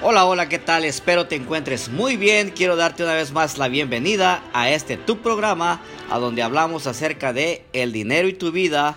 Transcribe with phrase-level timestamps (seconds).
[0.00, 0.84] Hola, hola, ¿qué tal?
[0.84, 2.50] Espero te encuentres muy bien.
[2.50, 7.32] Quiero darte una vez más la bienvenida a este tu programa, a donde hablamos acerca
[7.32, 8.94] de el dinero y tu vida,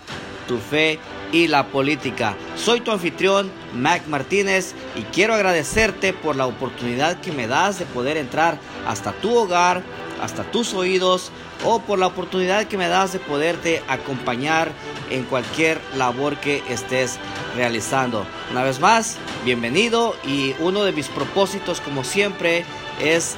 [0.47, 0.99] tu fe
[1.31, 2.35] y la política.
[2.55, 7.85] Soy tu anfitrión, Mac Martínez, y quiero agradecerte por la oportunidad que me das de
[7.85, 9.81] poder entrar hasta tu hogar,
[10.21, 11.31] hasta tus oídos,
[11.63, 14.71] o por la oportunidad que me das de poderte acompañar
[15.09, 17.19] en cualquier labor que estés
[17.55, 18.25] realizando.
[18.51, 22.65] Una vez más, bienvenido y uno de mis propósitos como siempre
[22.99, 23.35] es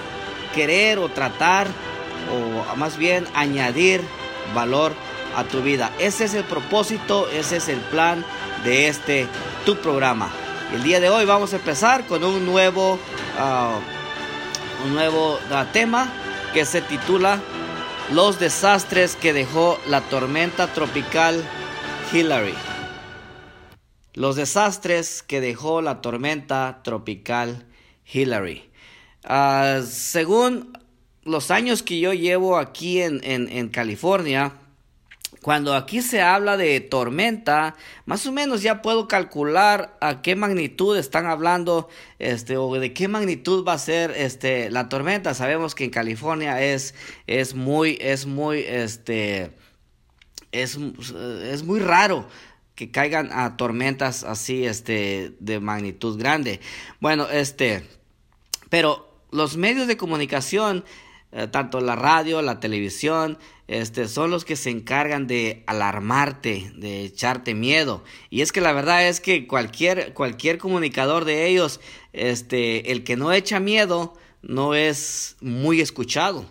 [0.53, 1.67] querer o tratar
[2.31, 4.01] o más bien añadir
[4.53, 4.93] valor
[5.35, 5.91] a tu vida.
[5.99, 8.23] Ese es el propósito, ese es el plan
[8.63, 9.27] de este
[9.65, 10.29] tu programa.
[10.73, 12.99] El día de hoy vamos a empezar con un nuevo,
[13.37, 13.75] ah,
[14.85, 16.11] un nuevo ah, tema
[16.53, 17.39] que se titula
[18.11, 21.41] Los desastres que dejó la tormenta tropical
[22.11, 22.53] Hillary.
[24.13, 27.65] Los desastres que dejó la tormenta tropical
[28.11, 28.69] Hillary.
[29.23, 30.77] Ah, según
[31.23, 34.53] los años que yo llevo aquí en, en, California,
[35.43, 40.97] cuando aquí se habla de tormenta, más o menos ya puedo calcular a qué magnitud
[40.97, 45.33] están hablando, este, o de qué magnitud va a ser, este, la tormenta.
[45.33, 46.95] Sabemos que en California es,
[47.27, 49.51] es muy, es muy, este,
[50.53, 52.25] es, es muy raro
[52.75, 56.61] que caigan a tormentas así, este, de magnitud grande.
[57.01, 57.83] Bueno, este,
[58.69, 60.85] pero los medios de comunicación,
[61.33, 67.05] eh, tanto la radio, la televisión, este, son los que se encargan de alarmarte, de
[67.05, 68.03] echarte miedo.
[68.29, 71.79] Y es que la verdad es que cualquier, cualquier comunicador de ellos,
[72.13, 76.45] este, el que no echa miedo, no es muy escuchado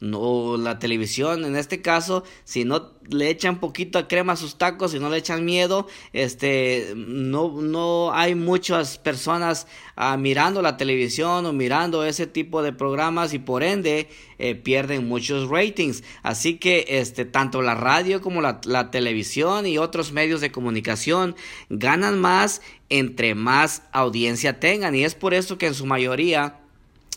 [0.00, 4.56] no la televisión en este caso si no le echan poquito de crema a sus
[4.56, 10.76] tacos si no le echan miedo este no no hay muchas personas ah, mirando la
[10.76, 14.08] televisión o mirando ese tipo de programas y por ende
[14.38, 16.04] eh, pierden muchos ratings.
[16.22, 21.34] Así que este tanto la radio como la, la televisión y otros medios de comunicación
[21.68, 24.94] ganan más entre más audiencia tengan.
[24.94, 26.60] Y es por eso que en su mayoría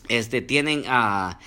[0.09, 1.39] este tienen a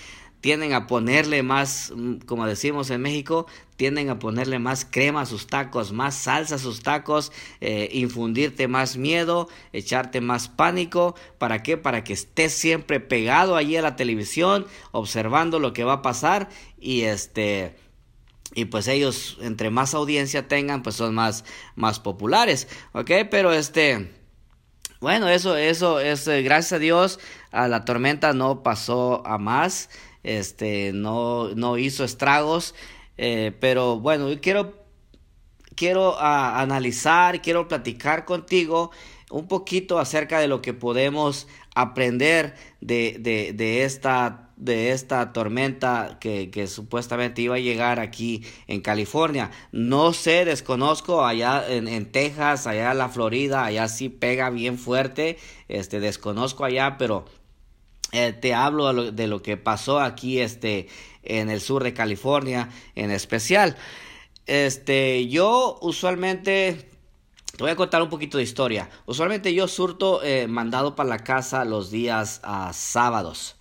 [0.44, 3.46] tienden a ponerle más, mm, como decimos en México,
[3.76, 7.32] tienden a ponerle más crema a sus tacos, más salsa a sus tacos,
[7.62, 11.14] eh, infundirte más miedo, echarte más pánico.
[11.38, 11.78] ¿Para qué?
[11.78, 16.50] Para que estés siempre pegado allí a la televisión, observando lo que va a pasar
[16.78, 17.76] y este
[18.54, 21.44] y pues ellos entre más audiencia tengan pues son más
[21.74, 24.12] más populares ok pero este
[25.00, 27.18] bueno eso eso es eh, gracias a Dios
[27.50, 29.88] a la tormenta no pasó a más
[30.24, 32.74] este, no, no hizo estragos,
[33.16, 34.74] eh, pero bueno, yo quiero,
[35.76, 38.90] quiero ah, analizar, quiero platicar contigo
[39.30, 46.18] un poquito acerca de lo que podemos aprender de, de, de esta de esta tormenta
[46.20, 49.50] que, que, supuestamente iba a llegar aquí en California.
[49.72, 54.78] No sé, desconozco allá en, en, Texas, allá en la Florida, allá sí pega bien
[54.78, 55.38] fuerte.
[55.68, 57.24] Este, desconozco allá, pero
[58.14, 60.86] eh, te hablo de lo, que pasó aquí este,
[61.24, 63.76] en el sur de California en especial.
[64.46, 66.88] Este, yo usualmente
[67.56, 68.88] te voy a contar un poquito de historia.
[69.06, 73.56] Usualmente yo surto eh, mandado para la casa los días a sábados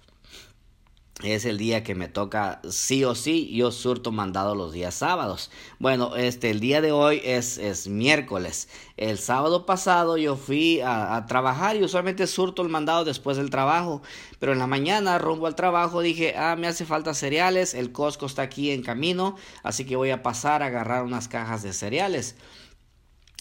[1.22, 5.51] es el día que me toca sí o sí, yo surto mandado los días sábados.
[5.79, 8.68] Bueno, este, el día de hoy es, es miércoles.
[8.97, 14.02] El sábado pasado yo fui a, trabajar y usualmente surto el mandado después del trabajo.
[14.40, 18.25] Pero en la mañana, rumbo al trabajo, dije, ah, me hace falta cereales, el Costco
[18.25, 22.35] está aquí en camino, así que voy a pasar a agarrar unas cajas de cereales.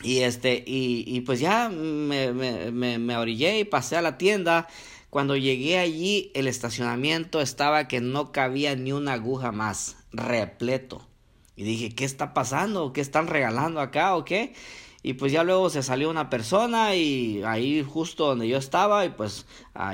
[0.02, 4.18] Y este, y, y pues ya me, me, me, me orillé y pasé a la
[4.18, 4.68] tienda
[5.12, 11.06] cuando llegué allí, el estacionamiento estaba que no cabía ni una aguja más, repleto.
[11.54, 12.94] Y dije, ¿qué está pasando?
[12.94, 14.54] ¿Qué están regalando acá o qué?
[15.02, 19.10] Y pues ya luego se salió una persona y ahí justo donde yo estaba y
[19.10, 19.44] pues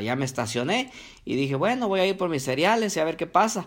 [0.00, 0.92] ya me estacioné
[1.24, 3.66] y dije, bueno, voy a ir por mis cereales y a ver qué pasa.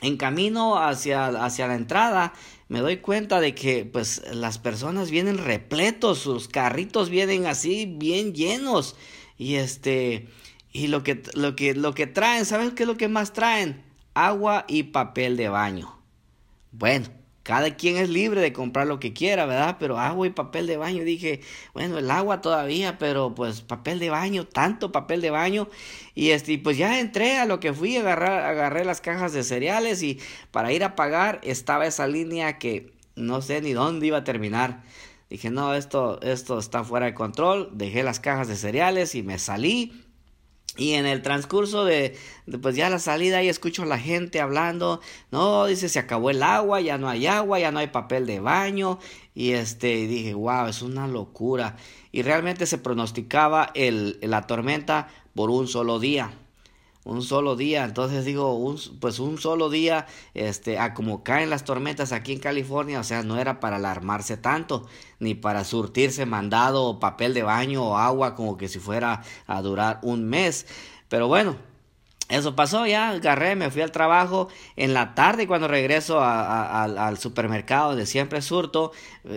[0.00, 2.34] En camino hacia, hacia la entrada
[2.68, 8.32] me doy cuenta de que pues las personas vienen repletos, sus carritos vienen así bien
[8.32, 8.94] llenos
[9.38, 10.28] y este,
[10.72, 13.82] y lo que, lo que, lo que traen, ¿sabes qué es lo que más traen?
[14.14, 15.98] Agua y papel de baño.
[16.72, 17.08] Bueno,
[17.46, 19.76] cada quien es libre de comprar lo que quiera, ¿verdad?
[19.78, 21.42] Pero agua y papel de baño, dije,
[21.74, 25.68] bueno, el agua todavía, pero pues papel de baño, tanto papel de baño.
[26.16, 30.02] Y este, pues ya entré a lo que fui, agarrar, agarré las cajas de cereales
[30.02, 30.18] y
[30.50, 34.82] para ir a pagar estaba esa línea que no sé ni dónde iba a terminar.
[35.28, 37.70] Dije, no, esto, esto está fuera de control.
[37.72, 40.04] Dejé las cajas de cereales y me salí.
[40.76, 42.16] Y en el transcurso de,
[42.60, 45.00] pues ya la salida ahí escucho a la gente hablando,
[45.30, 48.40] no, dice, se acabó el agua, ya no hay agua, ya no hay papel de
[48.40, 48.98] baño.
[49.34, 51.76] Y este, dije, wow, es una locura.
[52.12, 56.32] Y realmente se pronosticaba el, la tormenta por un solo día
[57.06, 57.84] un solo día.
[57.84, 62.40] Entonces digo, un, pues un solo día, este, a como caen las tormentas aquí en
[62.40, 64.86] California, o sea, no era para alarmarse tanto,
[65.20, 69.62] ni para surtirse mandado o papel de baño o agua como que si fuera a
[69.62, 70.66] durar un mes.
[71.08, 71.56] Pero bueno,
[72.28, 74.48] eso pasó, ya agarré, me fui al trabajo.
[74.74, 78.90] En la tarde, cuando regreso al supermercado de siempre surto,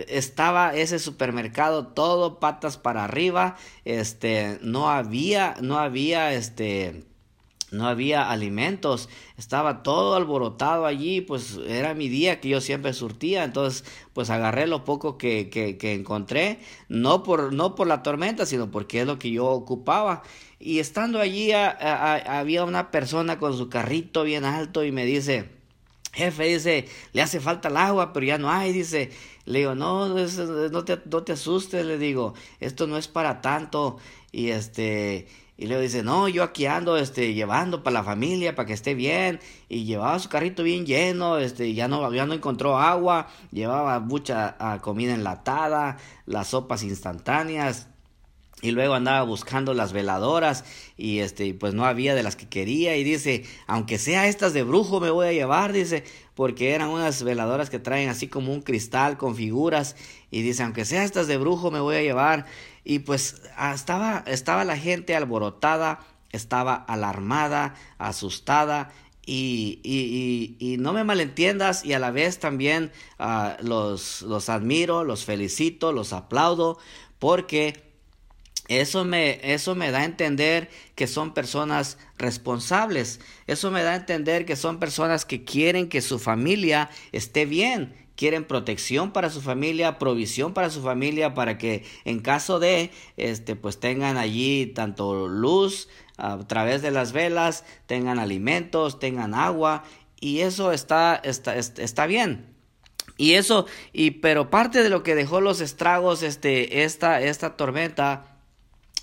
[0.08, 3.56] estaba ese supermercado todo patas para arriba.
[3.84, 7.04] Este, no había, no había, este,
[7.70, 13.44] no había alimentos, estaba todo alborotado allí, pues era mi día que yo siempre surtía,
[13.44, 16.58] entonces pues agarré lo poco que, que, que, encontré,
[16.88, 20.22] no por, no por la tormenta, sino porque es lo que yo ocupaba.
[20.58, 25.59] Y estando allí había una persona con su carrito bien alto y me dice,
[26.12, 29.10] jefe, dice, le hace falta el agua, pero ya no hay, dice,
[29.44, 33.98] le digo, no, no te, no te asustes, le digo, esto no es para tanto,
[34.32, 35.26] y este,
[35.60, 38.94] y luego dice, no, yo aquí ando este, llevando para la familia, para que esté
[38.94, 39.40] bien.
[39.68, 44.56] Y llevaba su carrito bien lleno, este, ya no, ya no encontró agua, llevaba mucha
[44.58, 47.89] ah, comida enlatada, las sopas instantáneas.
[48.62, 50.64] Y luego andaba buscando las veladoras
[50.96, 54.62] y este pues no había de las que quería y dice, aunque sea estas de
[54.62, 56.04] brujo me voy a llevar, dice,
[56.34, 59.96] porque eran unas veladoras que traen así como un cristal con figuras
[60.30, 62.46] y dice, aunque sea estas de brujo me voy a llevar
[62.84, 68.90] y pues ah, estaba, estaba la gente alborotada, estaba alarmada, asustada
[69.24, 75.04] y, y, y, no me malentiendas y a la vez también uh, los, los admiro,
[75.04, 76.78] los felicito, los aplaudo
[77.18, 77.89] porque
[78.70, 83.18] eso me, eso me da a entender que son personas responsables.
[83.48, 87.92] Eso me da a entender que son personas que quieren que su familia esté bien,
[88.14, 93.56] quieren protección para su familia, provisión para su familia, para que en caso de, este,
[93.56, 99.82] pues tengan allí tanto luz a través de las velas, tengan alimentos, tengan agua,
[100.20, 102.54] y eso está, está, está bien.
[103.16, 108.30] Y eso, y pero parte de lo que dejó los estragos, este, esta, esta tormenta,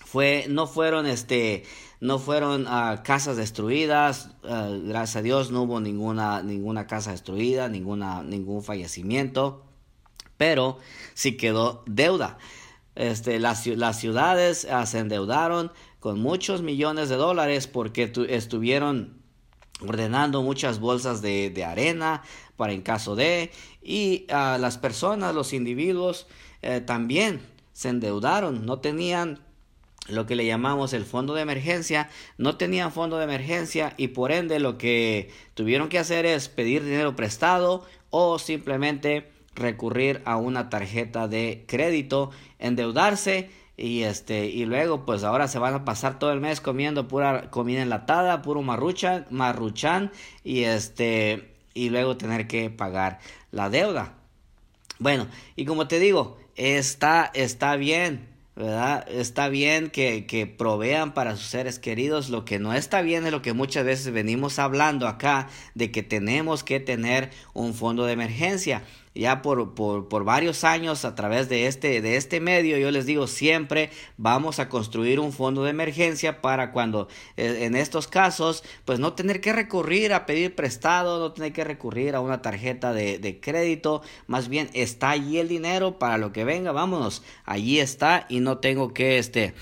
[0.07, 1.63] fue, no fueron, este,
[1.99, 7.67] no fueron uh, casas destruidas, uh, gracias a Dios no hubo ninguna, ninguna casa destruida,
[7.67, 9.65] ninguna, ningún fallecimiento,
[10.37, 10.77] pero
[11.13, 12.37] sí quedó deuda.
[12.95, 19.21] Este, las, las ciudades uh, se endeudaron con muchos millones de dólares porque estuvieron
[19.81, 22.23] ordenando muchas bolsas de, de, arena
[22.55, 23.51] para en caso de
[23.83, 26.27] y las personas, los individuos
[26.63, 27.41] eh, también
[27.73, 29.39] se endeudaron, no tenían
[30.09, 34.31] lo que le llamamos el fondo de emergencia, no tenían fondo de emergencia y por
[34.31, 40.69] ende lo que tuvieron que hacer es pedir dinero prestado o simplemente recurrir a una
[40.69, 46.31] tarjeta de crédito, endeudarse y este y luego pues ahora se van a pasar todo
[46.31, 50.11] el mes comiendo pura comida enlatada, puro marruchan, marruchan
[50.43, 53.19] y este y luego tener que pagar
[53.51, 54.15] la deuda.
[54.99, 59.05] Bueno, y como te digo, está está bien ¿verdad?
[59.07, 62.29] Está bien que, que, provean para sus seres queridos.
[62.29, 66.01] Lo que no está bien es lo que muchas veces venimos hablando acá, de que
[66.01, 68.83] tenemos que tener un fondo de emergencia
[69.17, 73.05] ya por, por, por, varios años a través de este, de este medio, yo les
[73.05, 78.63] digo siempre vamos a construir un fondo de emergencia para cuando eh, en estos casos,
[78.85, 82.93] pues no tener que recurrir a pedir prestado, no tener que recurrir a una tarjeta
[82.93, 87.79] de, de crédito, más bien está allí el dinero para lo que venga, vámonos, allí
[87.79, 89.53] está y no tengo que este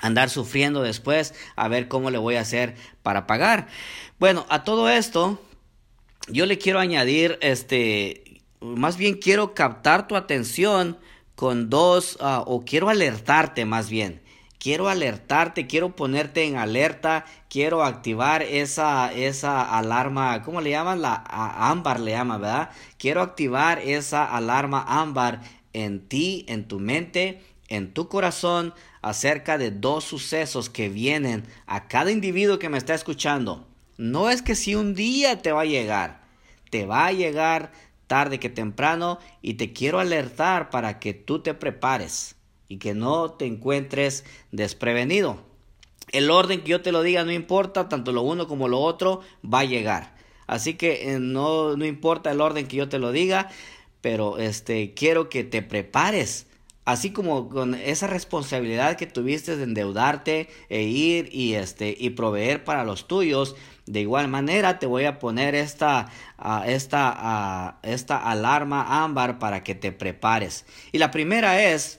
[0.00, 3.68] andar sufriendo después a ver cómo le voy a hacer para pagar.
[4.18, 5.38] Bueno, a todo esto
[6.28, 8.29] yo le quiero añadir este
[8.60, 10.98] más bien quiero captar tu atención
[11.34, 14.20] con dos, ah, o quiero alertarte más bien.
[14.58, 21.00] Quiero alertarte, quiero ponerte en alerta, quiero activar esa, esa alarma, ¿cómo le llaman?
[21.00, 22.70] La ámbar le llama, ¿verdad?
[22.98, 25.40] Quiero activar esa alarma ámbar
[25.72, 31.88] en ti, en tu mente, en tu corazón, acerca de dos sucesos que vienen a
[31.88, 33.66] cada individuo que me está escuchando.
[33.96, 36.20] No es que si un día te va a llegar,
[36.68, 37.72] te va a llegar
[38.10, 42.34] tarde que temprano y te quiero alertar para que tú te prepares
[42.66, 45.38] y que no te encuentres desprevenido.
[46.10, 49.20] El orden que yo te lo diga no importa, tanto lo uno como lo otro
[49.44, 50.16] va a llegar.
[50.48, 53.48] Así que eh, no, no importa el orden que yo te lo diga,
[54.00, 56.48] pero este quiero que te prepares
[56.84, 62.64] así como con esa responsabilidad que tuviste de endeudarte e ir y este y proveer
[62.64, 63.54] para los tuyos,
[63.90, 66.08] de igual manera te voy a poner esta
[66.64, 70.64] esta esta alarma ámbar para que te prepares.
[70.92, 71.98] Y la primera es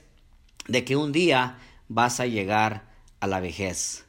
[0.67, 1.57] de que un día
[1.89, 2.83] vas a llegar
[3.19, 4.05] a la vejez.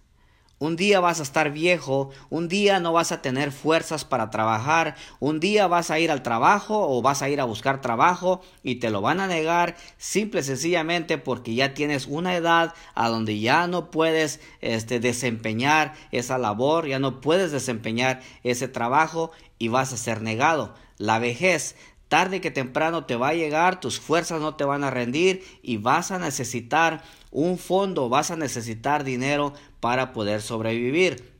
[0.62, 4.94] Un día vas a estar viejo, un día no vas a tener fuerzas para trabajar,
[5.18, 8.76] un día vas a ir al trabajo o vas a ir a buscar trabajo y
[8.76, 13.40] te lo van a negar simple y sencillamente porque ya tienes una edad a donde
[13.40, 19.92] ya no puedes este, desempeñar esa labor, ya no puedes desempeñar ese trabajo y vas
[19.92, 20.74] a ser negado.
[20.96, 21.74] La vejez
[22.12, 25.78] tarde que temprano te va a llegar, tus fuerzas no te van a rendir y
[25.78, 31.32] vas a necesitar un fondo, vas a necesitar dinero para poder sobrevivir.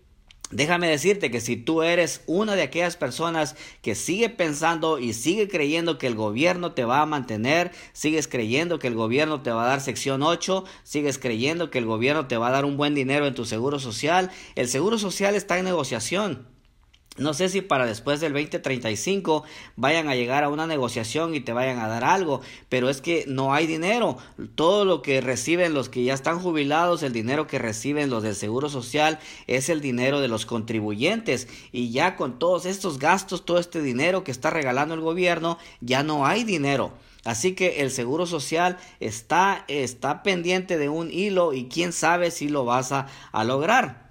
[0.50, 5.46] Déjame decirte que si tú eres una de aquellas personas que sigue pensando y sigue
[5.46, 9.64] creyendo que el gobierno te va a mantener, sigues creyendo que el gobierno te va
[9.64, 12.94] a dar sección 8, sigues creyendo que el gobierno te va a dar un buen
[12.94, 16.46] dinero en tu seguro social, el seguro social está en negociación.
[17.18, 19.44] No sé si para después del 2035
[19.76, 22.40] vayan a llegar a una negociación y te vayan a dar algo,
[22.70, 24.16] pero es que no hay dinero.
[24.54, 28.34] Todo lo que reciben los que ya están jubilados, el dinero que reciben los del
[28.34, 33.58] Seguro Social es el dinero de los contribuyentes y ya con todos estos gastos, todo
[33.58, 36.94] este dinero que está regalando el gobierno, ya no hay dinero.
[37.24, 42.48] Así que el Seguro Social está, está pendiente de un hilo y quién sabe si
[42.48, 44.01] lo vas a, a lograr.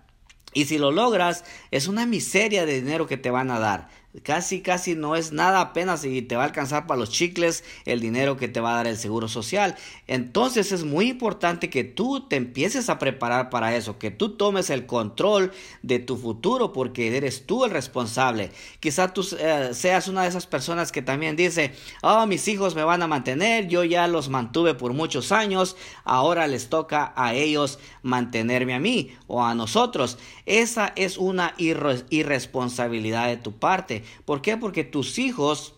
[0.53, 3.89] Y si lo logras, es una miseria de dinero que te van a dar.
[4.23, 8.01] Casi, casi no es nada apenas y te va a alcanzar para los chicles el
[8.01, 9.77] dinero que te va a dar el seguro social.
[10.05, 14.69] Entonces es muy importante que tú te empieces a preparar para eso, que tú tomes
[14.69, 18.51] el control de tu futuro porque eres tú el responsable.
[18.81, 22.83] Quizá tú eh, seas una de esas personas que también dice, oh, mis hijos me
[22.83, 27.79] van a mantener, yo ya los mantuve por muchos años, ahora les toca a ellos
[28.03, 30.17] mantenerme a mí o a nosotros.
[30.45, 34.00] Esa es una irresponsabilidad de tu parte.
[34.25, 34.57] ¿Por qué?
[34.57, 35.75] Porque tus hijos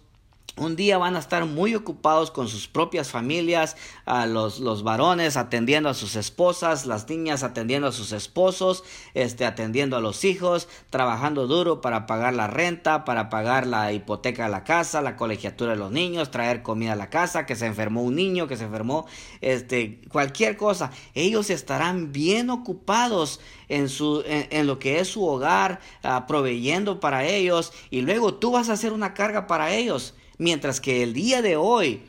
[0.56, 5.36] un día van a estar muy ocupados con sus propias familias, a los, los, varones
[5.36, 8.84] atendiendo a sus esposas, las niñas atendiendo a sus esposos,
[9.16, 14.46] este, atendiendo a los hijos, trabajando duro para pagar la renta, para pagar la hipoteca
[14.46, 17.66] de la casa, la colegiatura de los niños, traer comida a la casa, que se
[17.66, 19.08] enfermó un niño, que se enfermó,
[19.42, 20.92] este, cualquier cosa.
[21.16, 27.26] Ellos estarán bien ocupados en, su, en, lo que es su hogar, ah, proveyendo para
[27.26, 30.14] ellos, y luego tú vas a hacer una carga para ellos.
[30.44, 32.02] Mientras que el día de hoy,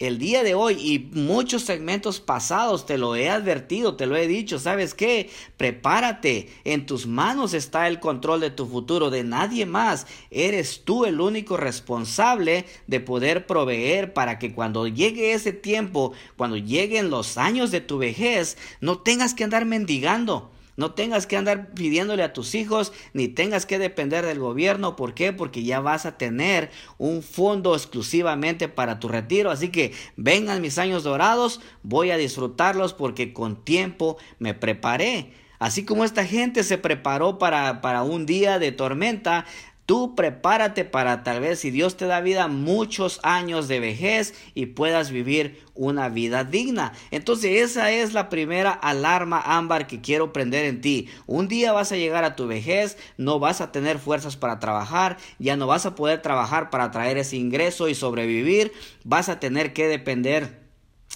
[0.00, 4.26] el día de hoy y muchos segmentos pasados te lo he advertido, te lo he
[4.26, 5.30] dicho, ¿sabes qué?
[5.56, 10.08] Prepárate, en tus manos está el control de tu futuro, de nadie más.
[10.32, 16.56] Eres tú el único responsable de poder proveer para que cuando llegue ese tiempo, cuando
[16.56, 21.72] lleguen los años de tu vejez, no tengas que andar mendigando no tengas que andar
[21.74, 24.96] pidiéndole a tus hijos, ni tengas que depender del gobierno.
[24.96, 25.32] ¿Por qué?
[25.32, 29.50] Porque ya vas a tener un fondo exclusivamente para tu retiro.
[29.50, 35.32] Así que vengan mis años dorados, voy a disfrutarlos porque con tiempo me preparé.
[35.58, 39.46] Así como esta gente se preparó para, para un día de tormenta,
[39.86, 44.66] Tú prepárate para tal vez si Dios te da vida muchos años de vejez y
[44.66, 46.92] puedas vivir una vida digna.
[47.12, 51.08] Entonces esa es la primera alarma ámbar que quiero prender en ti.
[51.26, 55.18] Un día vas a llegar a tu vejez, no vas a tener fuerzas para trabajar,
[55.38, 58.72] ya no vas a poder trabajar para traer ese ingreso y sobrevivir,
[59.04, 60.65] vas a tener que depender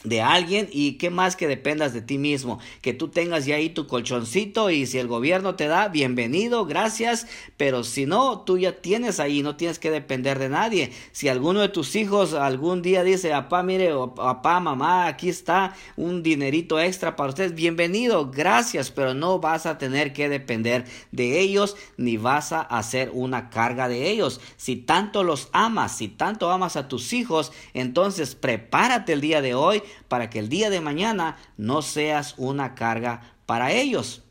[0.04, 3.70] de alguien y qué más que dependas de ti mismo, que tú tengas ya ahí
[3.70, 7.26] tu colchoncito y si el gobierno te da, bienvenido, gracias,
[7.56, 10.92] pero si no, tú ya tienes ahí, no tienes que depender de nadie.
[11.12, 16.22] Si alguno de tus hijos algún día dice, papá, mire, papá, mamá, aquí está un
[16.22, 21.76] dinerito extra para ustedes, bienvenido, gracias, pero no vas a tener que depender de ellos
[21.96, 24.40] ni vas a hacer una carga de ellos.
[24.56, 29.54] Si tanto los amas, si tanto amas a tus hijos, entonces prepárate el día de
[29.54, 34.22] hoy para que el día de mañana no seas una carga para ellos.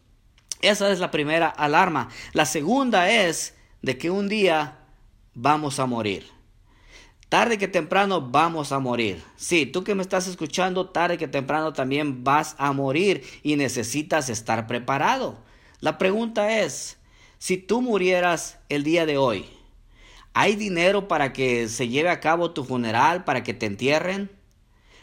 [0.61, 2.09] Esa es la primera alarma.
[2.33, 4.79] La segunda es de que un día
[5.33, 6.27] vamos a morir.
[7.29, 9.23] Tarde que temprano vamos a morir.
[9.35, 14.29] Sí, tú que me estás escuchando, tarde que temprano también vas a morir y necesitas
[14.29, 15.37] estar preparado.
[15.79, 16.97] La pregunta es,
[17.37, 19.45] si tú murieras el día de hoy,
[20.33, 24.31] ¿hay dinero para que se lleve a cabo tu funeral, para que te entierren?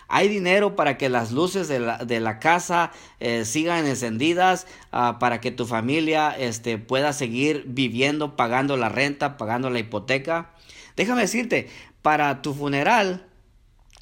[0.08, 5.50] Hay dinero para que las luces de la, casa eh, sigan encendidas, ah, para que
[5.50, 10.52] tu familia este, pueda seguir viviendo, pagando la renta, pagando la hipoteca.
[10.96, 11.68] Déjame decirte,
[12.02, 13.26] para tu funeral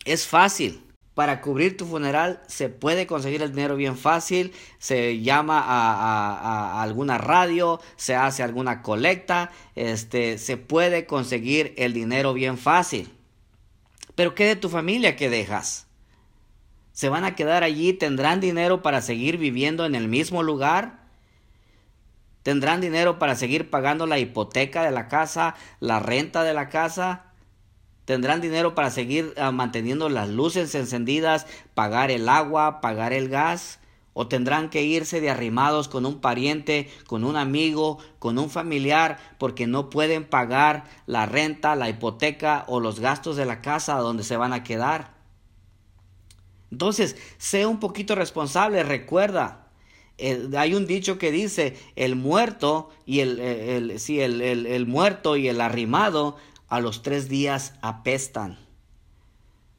[0.04, 0.80] es fácil.
[1.14, 7.18] para cubrir tu funeral se puede conseguir el dinero bien fácil, se llama a, alguna
[7.18, 13.12] radio, se hace alguna colecta, este, se puede conseguir el dinero bien fácil.
[14.16, 15.86] Pero ¿qué de tu familia que dejas?
[16.94, 17.92] ¿Se van a quedar allí?
[17.92, 21.00] ¿Tendrán dinero para seguir viviendo en el mismo lugar?
[22.44, 27.24] ¿Tendrán dinero para seguir pagando la hipoteca de la casa, la renta de la casa?
[28.04, 33.80] Tendrán dinero para seguir ah, manteniendo las luces encendidas, pagar el agua, pagar el gas.
[34.12, 39.18] O tendrán que irse de arrimados con un pariente, con un amigo, con un familiar,
[39.38, 44.22] porque no pueden pagar la renta, la hipoteca o los gastos de la casa donde
[44.22, 45.13] se van a quedar.
[46.70, 49.64] Entonces, sé un poquito responsable, recuerda,
[50.56, 55.48] hay un dicho que dice el muerto y el, el, sí, el, el, muerto y
[55.48, 56.36] el arrimado
[56.68, 58.58] a los tres días apestan.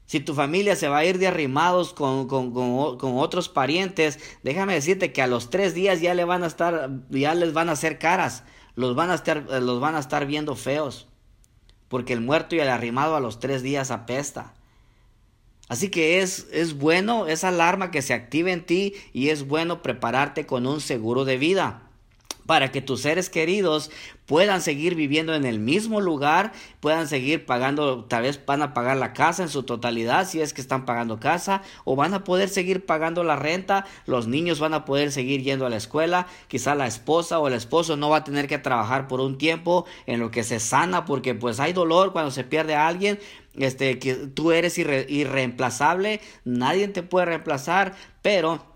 [0.05, 4.75] Si tu familia se va a ir de arrimados con, con, con, otros parientes, déjame
[4.75, 7.73] decirte que a los tres días ya le van a estar, ya les van a
[7.73, 8.43] hacer caras,
[8.75, 11.07] los van a estar, los van a estar viendo feos,
[11.87, 14.53] porque el muerto y el arrimado a los tres días apesta.
[15.67, 19.81] Así que es, es bueno esa alarma que se active en ti y es bueno
[19.81, 21.84] prepararte con un seguro de vida
[22.45, 23.91] para que tus seres queridos
[24.25, 28.97] puedan seguir viviendo en el mismo lugar, puedan seguir pagando, tal vez van a pagar
[28.97, 32.49] la casa en su totalidad si es que están pagando casa, o van a poder
[32.49, 36.75] seguir pagando la renta, los niños van a poder seguir yendo a la escuela, quizá
[36.75, 40.19] la esposa o el esposo no va a tener que trabajar por un tiempo en
[40.19, 43.19] lo que se sana, porque pues hay dolor cuando se pierde a alguien,
[43.57, 48.74] este, que tú eres irreemplazable, nadie te puede reemplazar, pero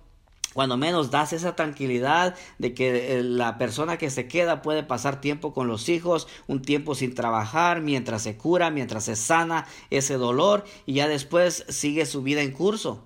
[0.53, 5.21] cuando menos das esa tranquilidad de que eh, la persona que se queda puede pasar
[5.21, 10.15] tiempo con los hijos, un tiempo sin trabajar, mientras se cura, mientras se sana ese
[10.15, 13.05] dolor y ya después sigue su vida en curso.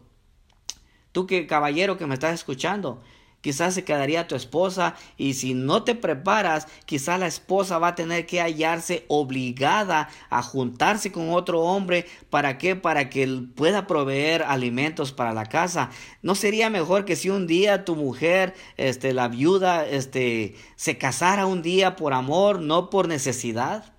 [1.12, 3.04] Tú que caballero que me estás escuchando,
[3.44, 7.96] quizás se quedaría tu esposa y si no te preparas, quizás la esposa va a
[7.96, 12.06] tener que hallarse obligada a juntarse con otro hombre.
[12.30, 12.78] ¿Para qué?
[12.78, 15.92] Para que él pueda proveer alimentos para la casa.
[16.22, 21.46] ¿No sería mejor que si un día tu mujer, este, la viuda, este, se casara
[21.46, 23.93] un día por amor, no por necesidad?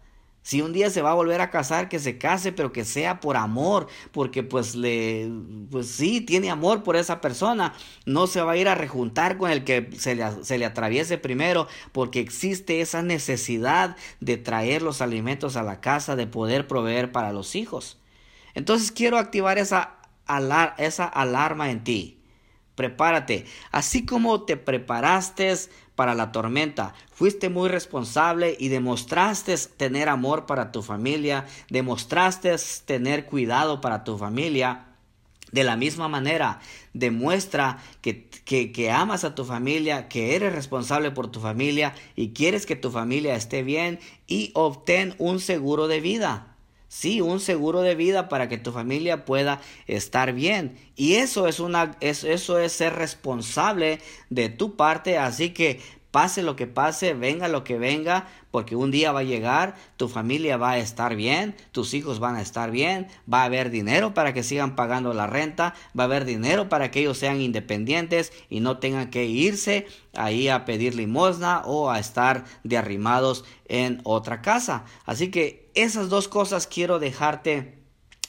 [0.44, 3.18] Si un día se va a volver a casar, que se case, pero que sea
[3.18, 5.33] por amor, porque pues le,
[5.70, 7.72] pues sí, tiene amor por esa persona.
[8.04, 11.16] No se va a ir a rejuntar con el que se le, se le atraviese
[11.16, 17.11] primero, porque existe esa necesidad de traer los alimentos a la casa, de poder proveer
[17.11, 17.96] para los hijos.
[18.52, 19.96] Entonces quiero activar esa,
[20.76, 22.18] esa alarma en ti.
[22.74, 23.46] Prepárate.
[23.70, 25.54] Así como te preparaste
[25.94, 26.94] para la tormenta.
[27.12, 34.18] Fuiste muy responsable y demostraste tener amor para tu familia, demostraste tener cuidado para tu
[34.18, 34.87] familia.
[35.52, 36.58] De la misma manera,
[36.94, 42.30] demuestra que, que, que, amas a tu familia, que eres responsable por tu familia y
[42.30, 46.54] quieres que tu familia esté bien y obtén un seguro de vida.
[46.94, 50.76] Sí, un seguro de vida para que tu familia pueda estar bien.
[50.94, 53.98] Y eso es una eso es ser responsable
[54.30, 55.80] de tu parte, así que
[56.12, 60.09] pase lo que pase, venga lo que venga, porque un día va a llegar, tu
[60.09, 64.14] familia va a estar bien, tus hijos van a estar bien, va a haber dinero
[64.14, 68.33] para que sigan pagando la renta, va a haber dinero para que ellos sean independientes
[68.48, 74.00] y no tengan que irse ahí a pedir limosna o a estar de arrimados en
[74.04, 74.85] otra casa.
[75.07, 77.78] Así que esas dos cosas quiero dejarte,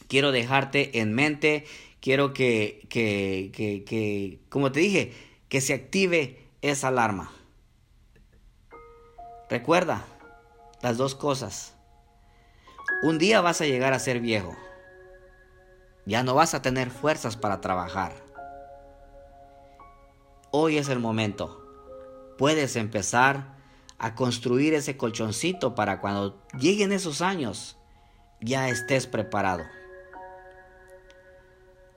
[0.08, 1.66] quiero dejarte en mente,
[2.00, 5.14] quiero que, que, que, que como te dije,
[5.50, 7.32] que se active esa alarma.
[9.50, 10.06] Recuerda
[10.82, 11.76] las dos cosas.
[13.04, 14.56] Un día vas a llegar a ser viejo.
[16.06, 18.14] Ya no vas a tener fuerzas para trabajar.
[20.52, 21.62] Hoy es el momento.
[22.38, 23.55] Puedes empezar
[23.98, 27.78] a construir ese colchoncito para cuando lleguen esos años
[28.42, 29.64] ya estés preparado.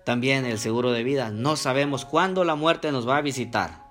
[0.05, 1.31] También el seguro de vida.
[1.31, 3.83] No sabemos cuándo la muerte nos va a visitar.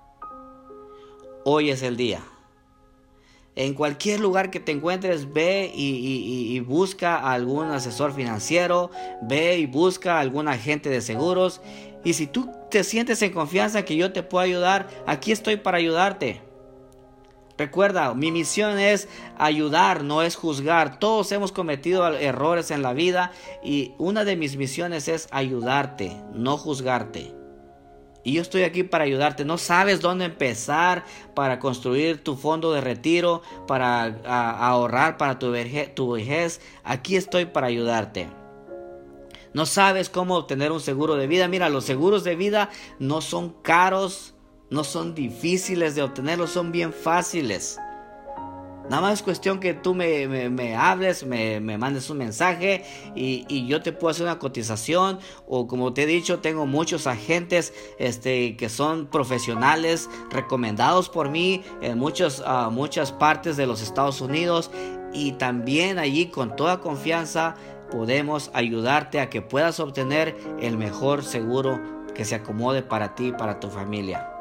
[1.44, 2.20] Hoy es el día.
[3.54, 8.90] En cualquier lugar que te encuentres, ve y, busca a algún asesor financiero,
[9.22, 11.60] ve y busca a algún agente de seguros.
[12.04, 15.78] Y si tú te sientes en confianza que yo te puedo ayudar, aquí estoy para
[15.78, 16.47] ayudarte.
[17.58, 21.00] Recuerda, mi misión es ayudar, no es juzgar.
[21.00, 23.32] Todos hemos cometido errores en la vida
[23.64, 27.34] y una de mis misiones es ayudarte, no juzgarte.
[28.22, 29.44] Y yo estoy aquí para ayudarte.
[29.44, 36.60] No sabes dónde empezar para construir tu fondo de retiro, para ahorrar para tu vejez.
[36.84, 38.28] Aquí estoy para ayudarte.
[39.52, 41.48] No sabes cómo obtener un seguro de vida.
[41.48, 44.34] Mira, los seguros de vida no son caros,
[44.70, 47.78] no son difíciles de obtenerlos, son bien fáciles.
[48.88, 53.92] Nada más es cuestión que tú me, hables, me, mandes un mensaje y, yo te
[53.92, 55.18] puedo hacer una cotización.
[55.46, 61.62] O como te he dicho, tengo muchos agentes este, que son profesionales recomendados por mí
[61.82, 64.70] en muchos, uh, muchas partes de los Estados Unidos.
[65.12, 67.56] Y también allí con toda confianza
[67.90, 71.78] podemos ayudarte a que puedas obtener el mejor seguro
[72.14, 74.37] que se acomode para ti y para tu familia.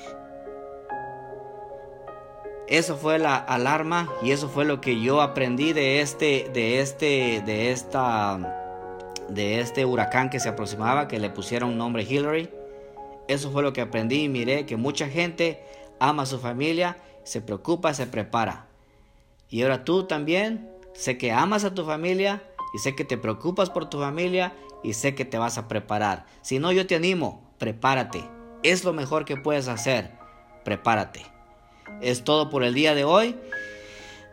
[2.71, 7.43] Eso fue la alarma y eso fue lo que yo aprendí de este, de este,
[7.45, 8.39] de esta
[9.27, 12.49] de este huracán que se aproximaba, que le pusieron nombre Hillary.
[13.27, 15.61] Eso fue lo que aprendí y miré que mucha gente
[15.99, 18.67] ama a su familia, se preocupa, se prepara.
[19.49, 22.41] Y ahora tú también, sé que amas a tu familia
[22.73, 26.25] y sé que te preocupas por tu familia y sé que te vas a preparar.
[26.41, 28.23] Si no, yo te animo, prepárate.
[28.63, 30.11] Es lo mejor que puedes hacer.
[30.63, 31.30] Prepárate.
[32.01, 33.35] Es todo por el día de hoy.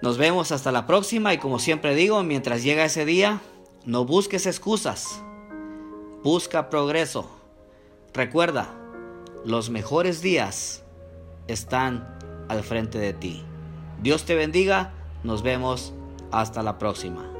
[0.02, 3.40] Nos vemos hasta la próxima y como siempre digo, mientras llega ese día,
[3.84, 5.22] no busques excusas,
[6.22, 7.30] busca progreso.
[8.14, 8.68] Recuerda,
[9.44, 10.84] los mejores días
[11.46, 12.18] están
[12.48, 13.44] al frente de ti.
[14.00, 14.92] Dios te bendiga,
[15.24, 15.92] nos vemos
[16.30, 17.37] hasta la próxima.